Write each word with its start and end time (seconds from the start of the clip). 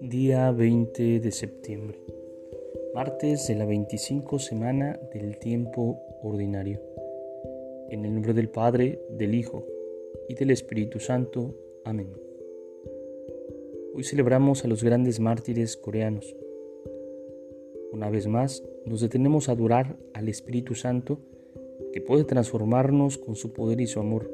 Día 0.00 0.50
20 0.50 1.20
de 1.20 1.30
septiembre, 1.30 2.00
martes 2.94 3.46
de 3.46 3.54
la 3.54 3.64
25 3.64 4.40
semana 4.40 4.98
del 5.12 5.38
tiempo 5.38 6.00
ordinario. 6.24 6.80
En 7.90 8.04
el 8.04 8.12
nombre 8.12 8.32
del 8.32 8.48
Padre, 8.48 9.00
del 9.10 9.36
Hijo 9.36 9.64
y 10.28 10.34
del 10.34 10.50
Espíritu 10.50 10.98
Santo. 10.98 11.54
Amén. 11.84 12.08
Hoy 13.94 14.02
celebramos 14.02 14.64
a 14.64 14.68
los 14.68 14.82
grandes 14.82 15.20
mártires 15.20 15.76
coreanos. 15.76 16.34
Una 17.92 18.10
vez 18.10 18.26
más, 18.26 18.64
nos 18.84 19.00
detenemos 19.00 19.48
a 19.48 19.52
adorar 19.52 19.96
al 20.12 20.28
Espíritu 20.28 20.74
Santo 20.74 21.20
que 21.92 22.00
puede 22.00 22.24
transformarnos 22.24 23.18
con 23.18 23.36
su 23.36 23.52
poder 23.52 23.80
y 23.80 23.86
su 23.86 24.00
amor, 24.00 24.30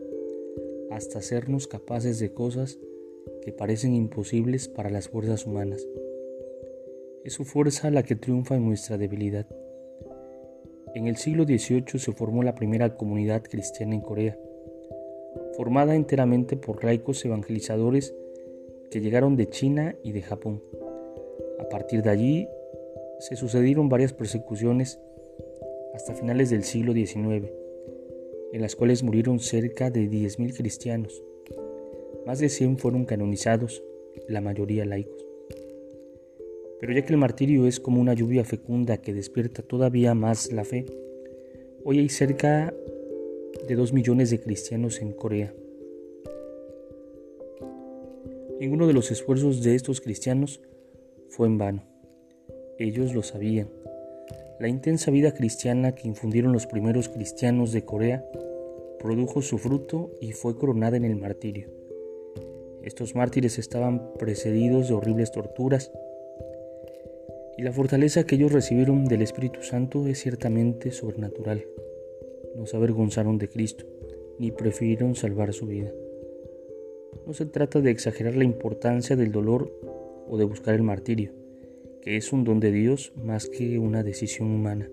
hasta 0.90 1.18
hacernos 1.18 1.66
capaces 1.66 2.18
de 2.18 2.32
cosas 2.32 2.78
que 3.42 3.52
parecen 3.52 3.94
imposibles 3.94 4.68
para 4.68 4.90
las 4.90 5.08
fuerzas 5.08 5.46
humanas. 5.46 5.86
Es 7.24 7.34
su 7.34 7.44
fuerza 7.44 7.90
la 7.90 8.02
que 8.02 8.16
triunfa 8.16 8.56
en 8.56 8.66
nuestra 8.66 8.98
debilidad. 8.98 9.46
En 10.94 11.06
el 11.06 11.16
siglo 11.16 11.44
XVIII 11.44 11.98
se 11.98 12.12
formó 12.12 12.42
la 12.42 12.54
primera 12.54 12.96
comunidad 12.96 13.42
cristiana 13.42 13.94
en 13.94 14.00
Corea, 14.00 14.38
formada 15.56 15.94
enteramente 15.94 16.56
por 16.56 16.82
laicos 16.82 17.24
evangelizadores 17.24 18.14
que 18.90 19.00
llegaron 19.00 19.36
de 19.36 19.48
China 19.48 19.94
y 20.02 20.12
de 20.12 20.22
Japón. 20.22 20.62
A 21.60 21.68
partir 21.68 22.02
de 22.02 22.10
allí 22.10 22.48
se 23.20 23.36
sucedieron 23.36 23.88
varias 23.88 24.12
persecuciones 24.12 24.98
hasta 25.94 26.14
finales 26.14 26.50
del 26.50 26.64
siglo 26.64 26.92
XIX, 26.92 27.48
en 28.52 28.60
las 28.60 28.76
cuales 28.76 29.02
murieron 29.02 29.40
cerca 29.40 29.90
de 29.90 30.08
10.000 30.08 30.56
cristianos. 30.56 31.22
Más 32.26 32.38
de 32.38 32.48
100 32.48 32.78
fueron 32.78 33.04
canonizados, 33.04 33.82
la 34.28 34.40
mayoría 34.40 34.84
laicos. 34.84 35.26
Pero 36.80 36.92
ya 36.92 37.02
que 37.04 37.12
el 37.12 37.18
martirio 37.18 37.66
es 37.66 37.78
como 37.78 38.00
una 38.00 38.14
lluvia 38.14 38.44
fecunda 38.44 38.98
que 38.98 39.12
despierta 39.12 39.62
todavía 39.62 40.14
más 40.14 40.52
la 40.52 40.64
fe, 40.64 40.86
hoy 41.84 41.98
hay 41.98 42.08
cerca 42.08 42.74
de 43.66 43.74
2 43.74 43.92
millones 43.92 44.30
de 44.30 44.40
cristianos 44.40 45.00
en 45.00 45.12
Corea. 45.12 45.54
Ninguno 48.58 48.86
de 48.86 48.92
los 48.92 49.10
esfuerzos 49.10 49.62
de 49.62 49.74
estos 49.74 50.00
cristianos 50.00 50.60
fue 51.28 51.46
en 51.46 51.58
vano. 51.58 51.82
Ellos 52.78 53.14
lo 53.14 53.22
sabían. 53.22 53.79
La 54.60 54.68
intensa 54.68 55.10
vida 55.10 55.32
cristiana 55.32 55.94
que 55.94 56.06
infundieron 56.06 56.52
los 56.52 56.66
primeros 56.66 57.08
cristianos 57.08 57.72
de 57.72 57.86
Corea 57.86 58.22
produjo 58.98 59.40
su 59.40 59.56
fruto 59.56 60.10
y 60.20 60.32
fue 60.32 60.58
coronada 60.58 60.98
en 60.98 61.06
el 61.06 61.16
martirio. 61.16 61.70
Estos 62.82 63.14
mártires 63.14 63.58
estaban 63.58 64.12
precedidos 64.18 64.88
de 64.88 64.94
horribles 64.94 65.32
torturas 65.32 65.90
y 67.56 67.62
la 67.62 67.72
fortaleza 67.72 68.24
que 68.24 68.34
ellos 68.34 68.52
recibieron 68.52 69.06
del 69.06 69.22
Espíritu 69.22 69.62
Santo 69.62 70.06
es 70.06 70.18
ciertamente 70.18 70.90
sobrenatural. 70.92 71.64
No 72.54 72.66
se 72.66 72.76
avergonzaron 72.76 73.38
de 73.38 73.48
Cristo, 73.48 73.86
ni 74.38 74.50
prefirieron 74.50 75.14
salvar 75.14 75.54
su 75.54 75.68
vida. 75.68 75.90
No 77.26 77.32
se 77.32 77.46
trata 77.46 77.80
de 77.80 77.90
exagerar 77.90 78.36
la 78.36 78.44
importancia 78.44 79.16
del 79.16 79.32
dolor 79.32 79.72
o 80.28 80.36
de 80.36 80.44
buscar 80.44 80.74
el 80.74 80.82
martirio, 80.82 81.32
que 82.02 82.16
es 82.16 82.32
un 82.32 82.44
don 82.44 82.60
de 82.60 82.72
Dios 82.72 83.12
más 83.22 83.48
que 83.48 83.78
una 83.78 84.02
decisión 84.02 84.50
humana. 84.50 84.88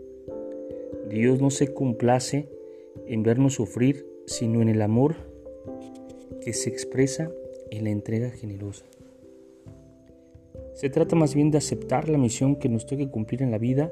Dios 1.09 1.41
no 1.41 1.49
se 1.49 1.73
complace 1.73 2.49
en 3.05 3.23
vernos 3.23 3.53
sufrir, 3.55 4.05
sino 4.25 4.61
en 4.61 4.69
el 4.69 4.81
amor 4.81 5.15
que 6.41 6.53
se 6.53 6.69
expresa 6.69 7.31
en 7.71 7.85
la 7.85 7.91
entrega 7.91 8.29
generosa. 8.29 8.85
Se 10.73 10.89
trata 10.89 11.15
más 11.15 11.33
bien 11.33 11.49
de 11.49 11.57
aceptar 11.57 12.07
la 12.09 12.17
misión 12.17 12.57
que 12.57 12.69
nos 12.69 12.85
toque 12.85 13.09
cumplir 13.09 13.41
en 13.41 13.51
la 13.51 13.57
vida, 13.57 13.91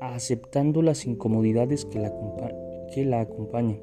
aceptando 0.00 0.82
las 0.82 1.04
incomodidades 1.04 1.84
que 1.84 1.98
la, 1.98 2.12
que 2.94 3.04
la 3.04 3.20
acompañan. 3.20 3.80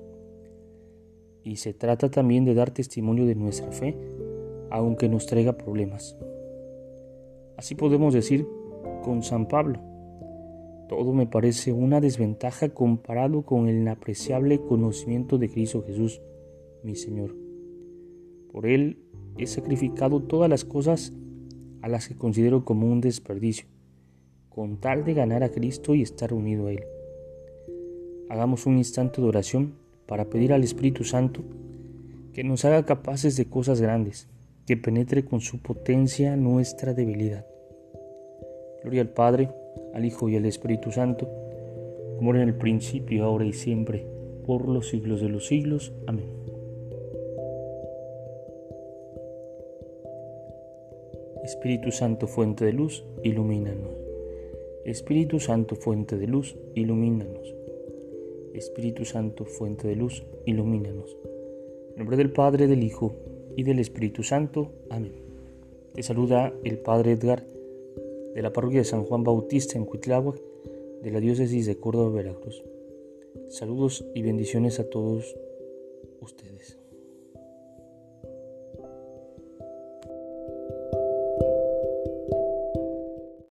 Y 1.44 1.58
se 1.58 1.74
trata 1.74 2.10
también 2.10 2.46
de 2.46 2.54
dar 2.54 2.72
testimonio 2.72 3.26
de 3.26 3.36
nuestra 3.36 3.72
fe, 3.72 3.96
aunque 4.70 5.10
nos 5.10 5.26
traiga 5.26 5.58
problemas. 5.58 6.18
Así 7.56 7.76
podemos 7.76 8.14
decir 8.14 8.48
con 9.02 9.24
San 9.24 9.48
Pablo, 9.48 9.80
todo 10.90 11.14
me 11.14 11.28
parece 11.28 11.72
una 11.72 12.02
desventaja 12.02 12.70
comparado 12.70 13.44
con 13.44 13.68
el 13.68 13.78
inapreciable 13.78 14.60
conocimiento 14.60 15.38
de 15.38 15.48
Cristo 15.48 15.84
Jesús, 15.86 16.20
mi 16.84 16.96
Señor. 16.96 17.36
Por 18.52 18.66
Él 18.66 18.98
he 19.38 19.46
sacrificado 19.46 20.24
todas 20.24 20.50
las 20.50 20.66
cosas 20.66 21.14
a 21.84 21.88
las 21.88 22.08
que 22.08 22.16
considero 22.16 22.66
como 22.66 22.88
un 22.88 23.02
desperdicio, 23.02 23.68
con 24.50 24.78
tal 24.78 25.06
de 25.06 25.14
ganar 25.14 25.44
a 25.44 25.50
Cristo 25.50 25.94
y 25.94 26.02
estar 26.02 26.34
unido 26.34 26.66
a 26.66 26.72
Él. 26.72 26.84
Hagamos 28.30 28.66
un 28.66 28.80
instante 28.80 29.22
de 29.22 29.28
oración 29.28 29.76
para 30.08 30.26
pedir 30.26 30.54
al 30.54 30.64
Espíritu 30.64 31.04
Santo 31.04 31.44
que 32.34 32.44
nos 32.44 32.66
haga 32.66 32.86
capaces 32.86 33.38
de 33.38 33.46
cosas 33.46 33.80
grandes, 33.80 34.28
que 34.66 34.76
penetre 34.76 35.24
con 35.24 35.40
su 35.40 35.62
potencia 35.62 36.36
nuestra 36.36 36.96
debilidad. 36.96 37.46
Gloria 38.82 39.02
al 39.02 39.10
Padre, 39.10 39.50
al 39.94 40.06
Hijo 40.06 40.30
y 40.30 40.36
al 40.36 40.46
Espíritu 40.46 40.92
Santo, 40.92 41.28
como 42.18 42.32
era 42.32 42.44
en 42.44 42.50
el 42.50 42.56
principio, 42.56 43.26
ahora 43.26 43.46
y 43.46 43.54
siempre, 43.54 44.06
por 44.46 44.68
los 44.68 44.90
siglos 44.90 45.22
de 45.22 45.30
los 45.30 45.48
siglos. 45.48 45.94
Amén. 46.08 46.28
Espíritu 51.44 51.92
Santo, 51.92 52.28
fuente 52.28 52.66
de 52.66 52.74
luz, 52.74 53.04
ilumínanos. 53.24 53.90
Espíritu 54.86 55.40
Santo, 55.40 55.76
fuente 55.76 56.18
de 56.18 56.28
luz, 56.28 56.56
ilumínanos. 56.76 57.56
Espíritu 58.54 59.06
Santo, 59.06 59.46
fuente 59.46 59.88
de 59.88 59.96
luz, 59.96 60.24
ilumínanos. 60.46 61.18
En 61.94 61.98
nombre 61.98 62.18
del 62.18 62.32
Padre, 62.32 62.68
del 62.68 62.84
Hijo 62.84 63.14
y 63.56 63.64
del 63.64 63.80
Espíritu 63.80 64.24
Santo. 64.24 64.72
Amén. 64.90 65.14
Te 65.94 66.04
saluda 66.04 66.54
el 66.64 66.78
Padre 66.78 67.14
Edgar 67.14 67.44
de 68.34 68.42
la 68.42 68.54
parroquia 68.54 68.80
de 68.80 68.86
San 68.86 69.04
Juan 69.04 69.24
Bautista 69.24 69.78
en 69.78 69.86
Cuitláhuac, 69.86 70.42
de 71.04 71.12
la 71.12 71.20
diócesis 71.20 71.66
de 71.66 71.78
Córdoba, 71.78 72.10
Veracruz. 72.10 72.64
Saludos 73.50 74.06
y 74.16 74.22
bendiciones 74.22 74.80
a 74.80 74.90
todos 74.90 75.36
ustedes. 76.22 76.79